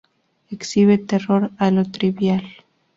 Exhibe 0.49 0.97
terror 1.05 1.51
a 1.59 1.69
lo 1.69 1.85
trivial. 1.85 2.43